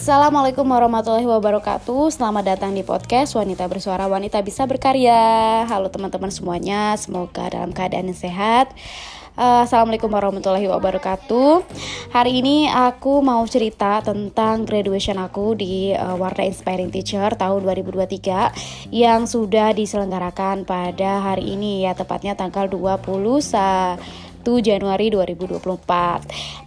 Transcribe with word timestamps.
Assalamualaikum 0.00 0.64
warahmatullahi 0.64 1.28
wabarakatuh. 1.28 2.08
Selamat 2.08 2.56
datang 2.56 2.72
di 2.72 2.80
podcast 2.80 3.36
Wanita 3.36 3.68
Bersuara 3.68 4.08
Wanita 4.08 4.40
Bisa 4.40 4.64
Berkarya. 4.64 5.68
Halo 5.68 5.92
teman-teman 5.92 6.32
semuanya 6.32 6.96
Semoga 6.96 7.52
dalam 7.52 7.68
keadaan 7.68 8.08
yang 8.08 8.16
sehat. 8.16 8.72
Uh, 9.36 9.60
Assalamualaikum 9.60 10.08
warahmatullahi 10.08 10.72
wabarakatuh. 10.72 11.68
Hari 12.16 12.32
ini 12.32 12.72
aku 12.72 13.20
mau 13.20 13.44
cerita 13.44 14.00
tentang 14.00 14.64
graduation 14.64 15.20
aku 15.20 15.52
di 15.52 15.92
uh, 15.92 16.16
Warna 16.16 16.48
Inspiring 16.48 16.88
Teacher 16.88 17.36
tahun 17.36 17.60
2023 17.60 18.96
Yang 18.96 19.36
sudah 19.36 19.76
diselenggarakan 19.76 20.64
pada 20.64 21.28
hari 21.28 21.60
ini 21.60 21.84
ya 21.84 21.92
Tepatnya 21.92 22.32
tanggal 22.40 22.72
21 22.72 23.04
Januari 24.64 25.12
2024 25.12 25.60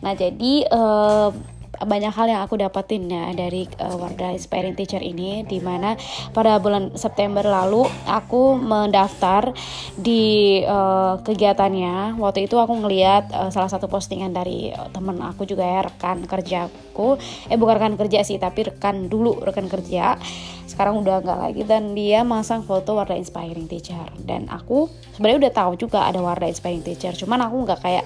Nah 0.06 0.14
jadi 0.14 0.54
uh, 0.70 1.34
banyak 1.84 2.14
hal 2.14 2.28
yang 2.28 2.42
aku 2.44 2.60
dapetin 2.60 3.08
ya 3.08 3.32
dari 3.36 3.68
uh, 3.80 3.96
Wardah 3.96 4.36
Inspiring 4.36 4.76
Teacher 4.76 5.00
ini 5.00 5.44
di 5.48 5.60
mana 5.60 5.96
pada 6.32 6.58
bulan 6.58 6.96
September 6.96 7.44
lalu 7.44 7.88
aku 8.08 8.58
mendaftar 8.58 9.54
di 9.96 10.62
uh, 10.66 11.20
kegiatannya. 11.22 12.18
Waktu 12.18 12.48
itu 12.48 12.59
aku 12.59 12.73
ngeliat 12.84 13.32
uh, 13.32 13.52
salah 13.52 13.70
satu 13.70 13.88
postingan 13.92 14.32
dari 14.34 14.72
temen 14.92 15.20
aku 15.22 15.44
juga 15.44 15.64
ya 15.64 15.86
rekan 15.86 16.23
kerjaku. 16.26 17.20
Eh 17.48 17.58
bukan 17.59 17.80
rekan 17.80 17.95
kerja 18.00 18.26
sih 18.26 18.40
tapi 18.40 18.68
rekan 18.72 19.08
dulu 19.08 19.40
rekan 19.44 19.68
kerja. 19.72 20.18
Sekarang 20.64 21.06
udah 21.06 21.22
nggak 21.22 21.40
lagi 21.40 21.62
dan 21.70 21.94
dia 21.94 22.26
masang 22.26 22.66
foto 22.66 22.98
Wardah 22.98 23.20
Inspiring 23.20 23.70
Teacher. 23.70 24.09
Dan 24.18 24.50
aku 24.50 24.90
sebenarnya 25.14 25.48
udah 25.48 25.54
tahu 25.54 25.72
juga 25.78 26.09
ada 26.09 26.18
Wardah 26.20 26.50
Inspiring 26.50 26.81
Teacher 26.81 27.14
cuman 27.14 27.45
aku 27.45 27.56
nggak 27.64 27.80
kayak 27.80 28.06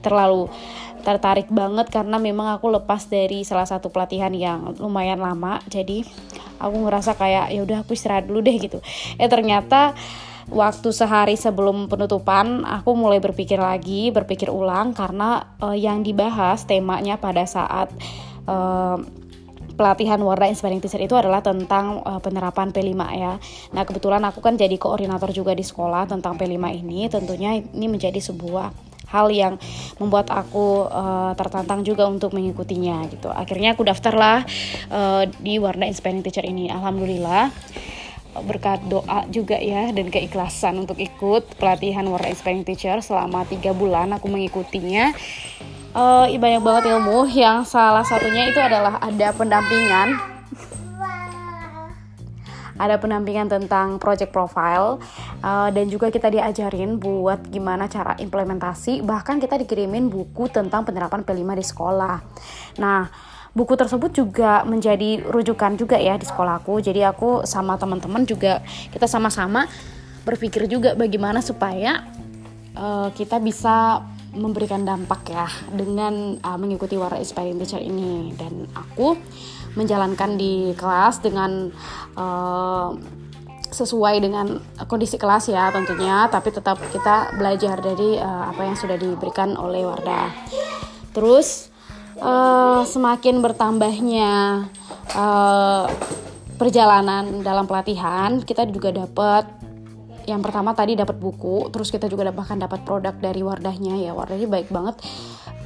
terlalu 0.00 0.48
tertarik 1.06 1.46
banget 1.54 1.86
karena 1.86 2.18
memang 2.18 2.50
aku 2.58 2.66
lepas 2.66 3.06
dari 3.06 3.46
salah 3.46 3.62
satu 3.62 3.94
pelatihan 3.94 4.34
yang 4.34 4.74
lumayan 4.82 5.22
lama 5.22 5.62
jadi 5.70 6.02
aku 6.58 6.82
ngerasa 6.82 7.14
kayak 7.14 7.54
ya 7.54 7.62
udah 7.62 7.86
aku 7.86 7.94
istirahat 7.94 8.26
dulu 8.26 8.42
deh 8.42 8.58
gitu 8.58 8.82
eh 9.14 9.30
ternyata 9.30 9.94
waktu 10.50 10.90
sehari 10.90 11.38
sebelum 11.38 11.86
penutupan 11.86 12.66
aku 12.66 12.98
mulai 12.98 13.22
berpikir 13.22 13.54
lagi 13.54 14.10
berpikir 14.10 14.50
ulang 14.50 14.98
karena 14.98 15.54
uh, 15.62 15.78
yang 15.78 16.02
dibahas 16.02 16.66
temanya 16.66 17.22
pada 17.22 17.46
saat 17.46 17.86
uh, 18.50 18.98
pelatihan 19.78 20.18
Warda 20.18 20.50
Inspiring 20.50 20.82
Teacher 20.82 20.98
itu 20.98 21.14
adalah 21.14 21.38
tentang 21.38 22.00
uh, 22.00 22.16
penerapan 22.16 22.72
P5 22.72 22.96
ya. 23.12 23.36
Nah, 23.76 23.82
kebetulan 23.84 24.24
aku 24.24 24.40
kan 24.40 24.56
jadi 24.56 24.72
koordinator 24.80 25.28
juga 25.36 25.52
di 25.52 25.60
sekolah 25.60 26.08
tentang 26.08 26.40
P5 26.40 26.56
ini. 26.80 27.12
Tentunya 27.12 27.60
ini 27.60 27.84
menjadi 27.84 28.16
sebuah 28.16 28.85
hal 29.06 29.30
yang 29.30 29.54
membuat 30.02 30.30
aku 30.34 30.86
uh, 30.90 31.32
tertantang 31.38 31.86
juga 31.86 32.06
untuk 32.10 32.34
mengikutinya 32.34 33.06
gitu. 33.10 33.30
Akhirnya 33.30 33.78
aku 33.78 33.86
daftarlah 33.86 34.42
uh, 34.90 35.22
di 35.40 35.58
Warna 35.62 35.86
Inspiring 35.86 36.26
Teacher 36.26 36.44
ini. 36.44 36.68
Alhamdulillah 36.68 37.50
berkat 38.36 38.84
doa 38.84 39.24
juga 39.32 39.56
ya 39.56 39.88
dan 39.96 40.12
keikhlasan 40.12 40.84
untuk 40.84 41.00
ikut 41.00 41.56
pelatihan 41.56 42.04
Warna 42.04 42.28
Inspiring 42.28 42.68
Teacher 42.68 43.00
selama 43.00 43.48
tiga 43.48 43.72
bulan 43.72 44.12
aku 44.12 44.28
mengikutinya. 44.28 45.16
Uh, 45.96 46.28
banyak 46.36 46.60
banget 46.60 46.92
ilmu 46.92 47.24
yang 47.32 47.64
salah 47.64 48.04
satunya 48.04 48.52
itu 48.52 48.60
adalah 48.60 49.00
ada 49.00 49.32
pendampingan 49.32 50.36
ada 52.76 53.00
pendampingan 53.00 53.48
tentang 53.48 53.96
project 53.96 54.32
profile 54.32 55.00
uh, 55.42 55.68
dan 55.72 55.88
juga 55.88 56.12
kita 56.12 56.28
diajarin 56.28 57.00
buat 57.00 57.48
gimana 57.48 57.88
cara 57.88 58.16
implementasi. 58.16 59.04
Bahkan 59.04 59.40
kita 59.40 59.60
dikirimin 59.60 60.08
buku 60.08 60.48
tentang 60.48 60.84
penerapan 60.84 61.24
P5 61.24 61.42
di 61.56 61.64
sekolah. 61.64 62.16
Nah 62.80 63.08
buku 63.56 63.72
tersebut 63.72 64.12
juga 64.12 64.62
menjadi 64.68 65.24
rujukan 65.24 65.80
juga 65.80 65.96
ya 65.96 66.20
di 66.20 66.28
sekolahku 66.28 66.84
jadi 66.84 67.08
aku 67.08 67.48
sama 67.48 67.80
teman-teman 67.80 68.28
juga 68.28 68.60
kita 68.92 69.08
sama-sama 69.08 69.64
berpikir 70.28 70.68
juga 70.68 70.92
bagaimana 70.92 71.40
supaya 71.40 72.04
uh, 72.76 73.08
kita 73.16 73.40
bisa 73.40 74.04
memberikan 74.36 74.84
dampak 74.84 75.32
ya 75.32 75.48
dengan 75.72 76.36
uh, 76.44 76.58
mengikuti 76.60 76.94
Warna 77.00 77.18
Inspiring 77.18 77.56
Teacher 77.58 77.80
ini. 77.80 78.36
Dan 78.36 78.68
aku 78.76 79.16
menjalankan 79.76 80.40
di 80.40 80.72
kelas 80.74 81.20
dengan 81.20 81.70
uh, 82.16 82.96
sesuai 83.66 84.24
dengan 84.24 84.56
kondisi 84.88 85.20
kelas 85.20 85.52
ya 85.52 85.68
tentunya 85.68 86.24
tapi 86.32 86.48
tetap 86.48 86.80
kita 86.88 87.36
belajar 87.36 87.76
dari 87.84 88.16
uh, 88.16 88.48
apa 88.48 88.62
yang 88.64 88.76
sudah 88.78 88.96
diberikan 88.96 89.52
oleh 89.54 89.84
Wardah. 89.84 90.32
Terus 91.12 91.68
uh, 92.20 92.82
semakin 92.88 93.44
bertambahnya 93.44 94.64
uh, 95.12 95.84
perjalanan 96.56 97.44
dalam 97.44 97.68
pelatihan 97.68 98.40
kita 98.40 98.64
juga 98.72 98.96
dapat 98.96 99.44
yang 100.26 100.42
pertama 100.42 100.74
tadi 100.74 100.98
dapat 100.98 101.20
buku 101.22 101.70
terus 101.70 101.92
kita 101.92 102.10
juga 102.10 102.26
bahkan 102.34 102.58
dapat 102.58 102.82
produk 102.82 103.14
dari 103.14 103.44
Wardahnya 103.44 104.00
ya. 104.00 104.16
Wardahnya 104.16 104.48
baik 104.48 104.72
banget 104.72 104.98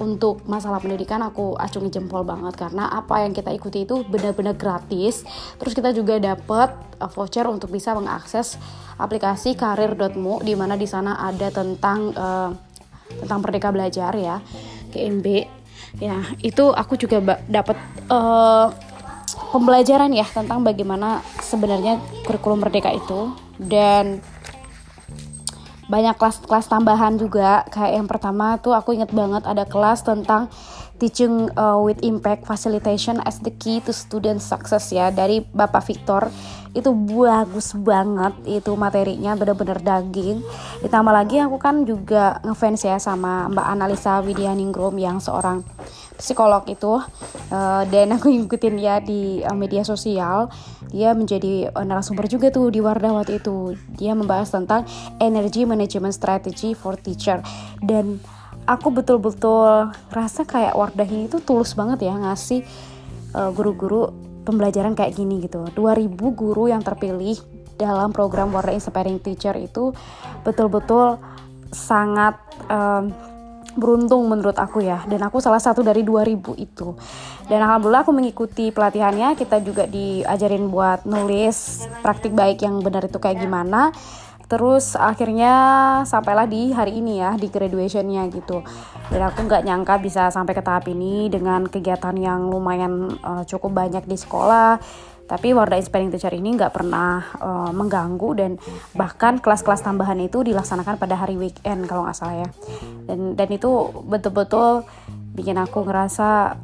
untuk 0.01 0.43
masalah 0.49 0.81
pendidikan 0.81 1.21
aku 1.21 1.55
acungi 1.61 1.93
jempol 1.93 2.25
banget 2.25 2.57
karena 2.57 2.89
apa 2.89 3.21
yang 3.21 3.37
kita 3.37 3.53
ikuti 3.53 3.85
itu 3.85 4.01
benar-benar 4.09 4.57
gratis. 4.57 5.23
Terus 5.61 5.77
kita 5.77 5.93
juga 5.93 6.17
dapat 6.17 6.73
uh, 6.99 7.11
voucher 7.13 7.45
untuk 7.47 7.69
bisa 7.69 7.93
mengakses 7.93 8.57
aplikasi 8.97 9.55
karir.mu 9.55 10.41
di 10.41 10.57
mana 10.57 10.75
di 10.81 10.89
sana 10.89 11.21
ada 11.21 11.53
tentang 11.53 12.17
uh, 12.17 12.51
tentang 13.21 13.39
Merdeka 13.45 13.69
Belajar 13.71 14.13
ya, 14.17 14.41
GMB. 14.97 15.27
Ya, 15.99 16.23
itu 16.41 16.71
aku 16.71 16.95
juga 16.97 17.43
dapat 17.51 17.77
uh, 18.09 18.71
pembelajaran 19.51 20.15
ya 20.15 20.25
tentang 20.25 20.63
bagaimana 20.63 21.21
sebenarnya 21.43 21.99
kurikulum 22.25 22.63
Merdeka 22.63 22.95
itu 22.95 23.35
dan 23.59 24.23
banyak 25.91 26.15
kelas-kelas 26.15 26.71
tambahan 26.71 27.19
juga. 27.19 27.67
Kayak 27.69 27.93
yang 27.99 28.07
pertama 28.07 28.57
tuh 28.63 28.73
aku 28.79 28.95
inget 28.95 29.11
banget 29.11 29.43
ada 29.43 29.67
kelas 29.67 30.07
tentang 30.07 30.47
teaching 31.01 31.49
uh, 31.57 31.81
with 31.81 31.97
impact 32.05 32.45
facilitation 32.45 33.25
as 33.25 33.41
the 33.41 33.51
key 33.57 33.81
to 33.89 33.91
student 33.97 34.45
success 34.45 34.93
ya. 34.93 35.09
Dari 35.09 35.41
Bapak 35.41 35.89
Victor. 35.89 36.29
Itu 36.71 36.95
bagus 36.95 37.75
banget 37.75 38.31
itu 38.47 38.71
materinya 38.79 39.35
bener-bener 39.35 39.83
daging. 39.83 40.39
Ditambah 40.87 41.11
lagi 41.11 41.43
aku 41.43 41.59
kan 41.59 41.83
juga 41.83 42.39
ngefans 42.47 42.87
ya 42.87 42.95
sama 43.03 43.51
Mbak 43.51 43.67
Analisa 43.75 44.23
Widyaningrum 44.23 44.95
yang 44.95 45.19
seorang 45.19 45.67
psikolog 46.21 46.63
itu. 46.71 47.03
Uh, 47.51 47.83
dan 47.89 48.15
aku 48.15 48.31
ngikutin 48.37 48.75
dia 48.79 49.03
di 49.03 49.43
uh, 49.43 49.57
media 49.57 49.83
sosial. 49.83 50.53
Dia 50.93 51.17
menjadi 51.17 51.73
uh, 51.75 51.83
narasumber 51.83 52.31
juga 52.31 52.53
tuh 52.55 52.71
di 52.71 52.79
Wardah 52.79 53.19
waktu 53.19 53.43
itu. 53.43 53.75
Dia 53.99 54.15
membahas 54.15 54.53
tentang 54.53 54.87
energy 55.19 55.67
management 55.67 56.15
strategy 56.15 56.77
for 56.77 56.95
teacher. 56.95 57.43
Dan 57.83 58.23
aku 58.67 58.89
betul-betul 58.93 59.93
rasa 60.13 60.45
kayak 60.45 60.77
Wardah 60.77 61.09
ini 61.09 61.27
tuh 61.31 61.41
tulus 61.43 61.73
banget 61.77 62.09
ya 62.09 62.15
ngasih 62.17 62.65
guru-guru 63.55 64.11
uh, 64.11 64.13
pembelajaran 64.43 64.99
kayak 64.99 65.15
gini 65.15 65.47
gitu. 65.47 65.63
2000 65.77 66.11
guru 66.35 66.67
yang 66.67 66.83
terpilih 66.83 67.39
dalam 67.79 68.11
program 68.11 68.51
Wardah 68.51 68.75
Inspiring 68.75 69.23
Teacher 69.23 69.55
itu 69.57 69.95
betul-betul 70.43 71.17
sangat 71.71 72.37
um, 72.67 73.15
beruntung 73.79 74.27
menurut 74.27 74.59
aku 74.59 74.83
ya. 74.83 75.07
Dan 75.07 75.23
aku 75.23 75.39
salah 75.39 75.63
satu 75.63 75.87
dari 75.87 76.03
2000 76.03 76.59
itu. 76.59 76.99
Dan 77.47 77.63
alhamdulillah 77.63 78.03
aku 78.03 78.13
mengikuti 78.13 78.75
pelatihannya. 78.75 79.39
Kita 79.39 79.63
juga 79.63 79.87
diajarin 79.87 80.67
buat 80.67 81.07
nulis 81.07 81.87
praktik 82.03 82.35
baik 82.35 82.67
yang 82.67 82.83
benar 82.83 83.07
itu 83.07 83.23
kayak 83.23 83.47
gimana 83.47 83.95
terus 84.51 84.99
akhirnya 84.99 85.55
sampailah 86.03 86.51
di 86.51 86.75
hari 86.75 86.99
ini 86.99 87.23
ya 87.23 87.39
di 87.39 87.47
graduationnya 87.47 88.27
gitu 88.35 88.67
dan 89.15 89.31
aku 89.31 89.47
nggak 89.47 89.63
nyangka 89.63 90.03
bisa 90.03 90.27
sampai 90.35 90.59
ke 90.59 90.63
tahap 90.67 90.91
ini 90.91 91.31
dengan 91.31 91.71
kegiatan 91.71 92.19
yang 92.19 92.51
lumayan 92.51 93.15
uh, 93.23 93.47
cukup 93.47 93.87
banyak 93.87 94.03
di 94.11 94.19
sekolah 94.19 94.83
tapi 95.31 95.55
Warda 95.55 95.79
Inspiring 95.79 96.11
Teacher 96.11 96.35
ini 96.35 96.59
nggak 96.59 96.75
pernah 96.75 97.23
uh, 97.39 97.71
mengganggu 97.71 98.31
dan 98.35 98.59
bahkan 98.99 99.39
kelas-kelas 99.39 99.87
tambahan 99.87 100.19
itu 100.19 100.43
dilaksanakan 100.43 100.99
pada 100.99 101.15
hari 101.15 101.39
weekend 101.39 101.87
kalau 101.87 102.03
nggak 102.03 102.19
salah 102.19 102.43
ya. 102.43 102.49
Dan 103.07 103.39
dan 103.39 103.47
itu 103.55 103.71
betul-betul 104.11 104.83
bikin 105.39 105.55
aku 105.63 105.87
ngerasa 105.87 106.59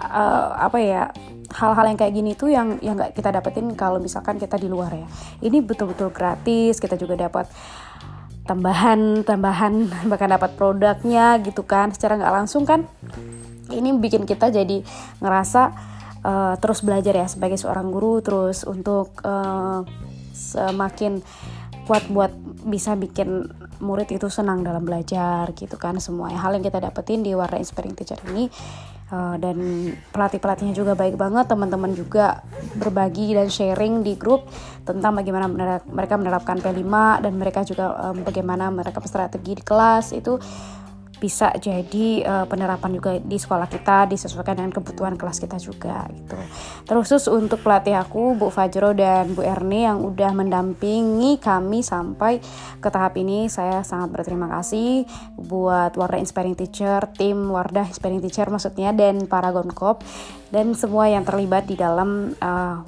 uh, 0.00 0.48
apa 0.56 0.78
ya 0.80 1.12
hal-hal 1.56 1.84
yang 1.88 1.98
kayak 1.98 2.12
gini 2.12 2.36
tuh 2.36 2.52
yang 2.52 2.76
yang 2.84 3.00
nggak 3.00 3.16
kita 3.16 3.32
dapetin 3.32 3.72
kalau 3.72 3.96
misalkan 3.96 4.36
kita 4.36 4.60
di 4.60 4.68
luar 4.68 4.92
ya. 4.92 5.08
Ini 5.40 5.64
betul-betul 5.64 6.12
gratis, 6.12 6.76
kita 6.76 7.00
juga 7.00 7.16
dapat 7.16 7.48
tambahan 8.44 9.24
tambahan 9.24 9.88
bahkan 10.10 10.30
dapat 10.36 10.52
produknya 10.54 11.40
gitu 11.40 11.64
kan. 11.64 11.90
Secara 11.96 12.20
nggak 12.20 12.34
langsung 12.44 12.68
kan 12.68 12.84
ini 13.72 13.96
bikin 13.96 14.28
kita 14.28 14.52
jadi 14.52 14.84
ngerasa 15.18 15.62
uh, 16.22 16.54
terus 16.60 16.84
belajar 16.84 17.16
ya 17.16 17.26
sebagai 17.26 17.56
seorang 17.56 17.88
guru. 17.88 18.20
Terus 18.20 18.68
untuk 18.68 19.16
uh, 19.24 19.80
semakin 20.36 21.24
kuat 21.88 22.04
buat 22.12 22.34
bisa 22.66 22.98
bikin 22.98 23.46
murid 23.78 24.10
itu 24.10 24.26
senang 24.26 24.66
dalam 24.66 24.82
belajar 24.82 25.46
gitu 25.54 25.78
kan 25.78 26.02
semua 26.02 26.34
hal 26.34 26.58
yang 26.58 26.66
kita 26.66 26.82
dapetin 26.82 27.22
di 27.22 27.30
Warna 27.30 27.62
Inspiring 27.62 27.94
Teacher 27.94 28.18
ini 28.34 28.50
uh, 29.10 29.36
dan 29.38 29.56
pelatih 30.10 30.40
pelatihnya 30.42 30.74
juga 30.74 30.98
baik 30.98 31.18
banget 31.18 31.46
teman-teman 31.46 31.92
juga 31.94 32.42
berbagi 32.78 33.34
dan 33.34 33.50
sharing 33.50 34.02
di 34.02 34.18
grup 34.18 34.48
tentang 34.86 35.18
bagaimana 35.18 35.50
mereka 35.86 36.14
menerapkan 36.18 36.58
P5 36.62 36.86
dan 37.22 37.32
mereka 37.34 37.66
juga 37.66 38.10
um, 38.10 38.22
bagaimana 38.22 38.70
mereka 38.70 39.02
strategi 39.06 39.58
di 39.58 39.64
kelas. 39.64 40.14
Itu 40.14 40.38
bisa 41.16 41.48
jadi 41.56 42.24
uh, 42.28 42.44
penerapan 42.44 42.92
juga 42.92 43.16
di 43.16 43.40
sekolah 43.40 43.66
kita 43.72 44.04
disesuaikan 44.12 44.60
dengan 44.60 44.72
kebutuhan 44.76 45.16
kelas 45.16 45.40
kita 45.40 45.56
juga 45.56 46.04
gitu. 46.12 46.36
Terus 46.84 47.08
untuk 47.32 47.64
pelatih 47.64 47.96
aku 47.96 48.36
Bu 48.36 48.52
Fajro 48.52 48.92
dan 48.92 49.32
Bu 49.32 49.40
Erni 49.40 49.88
yang 49.88 50.04
udah 50.04 50.36
mendampingi 50.36 51.40
kami 51.40 51.80
sampai 51.80 52.38
ke 52.78 52.88
tahap 52.92 53.16
ini 53.16 53.48
saya 53.48 53.80
sangat 53.80 54.12
berterima 54.12 54.46
kasih 54.60 55.08
buat 55.40 55.96
Wardah 55.96 56.20
Inspiring 56.20 56.54
Teacher, 56.54 57.08
tim 57.16 57.48
Wardah 57.48 57.88
Inspiring 57.88 58.20
Teacher 58.20 58.46
maksudnya 58.52 58.92
dan 58.92 59.24
para 59.24 59.50
Gonkop 59.56 60.04
dan 60.52 60.76
semua 60.76 61.08
yang 61.08 61.24
terlibat 61.24 61.64
di 61.64 61.80
dalam 61.80 62.36
uh, 62.38 62.84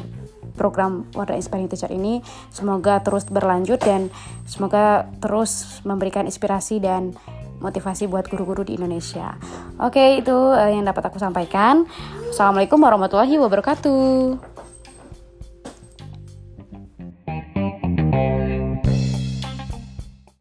program 0.59 1.07
Wardah 1.15 1.39
Inspiring 1.39 1.71
Teacher 1.71 1.89
ini 1.95 2.21
semoga 2.51 2.99
terus 3.01 3.25
berlanjut 3.31 3.79
dan 3.79 4.11
semoga 4.45 5.07
terus 5.23 5.81
memberikan 5.87 6.27
inspirasi 6.27 6.83
dan 6.83 7.15
motivasi 7.59 8.11
buat 8.11 8.27
guru-guru 8.27 8.67
di 8.67 8.79
Indonesia. 8.79 9.39
Oke, 9.79 10.23
itu 10.23 10.35
uh, 10.35 10.71
yang 10.71 10.87
dapat 10.87 11.11
aku 11.11 11.19
sampaikan. 11.19 11.87
Assalamualaikum 12.31 12.79
warahmatullahi 12.83 13.39
wabarakatuh. 13.39 14.58